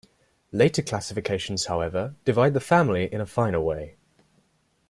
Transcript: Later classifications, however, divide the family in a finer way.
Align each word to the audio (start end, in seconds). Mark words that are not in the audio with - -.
Later 0.51 0.81
classifications, 0.81 1.67
however, 1.67 2.15
divide 2.25 2.55
the 2.55 2.59
family 2.59 3.03
in 3.13 3.21
a 3.21 3.25
finer 3.27 3.61
way. 3.61 3.97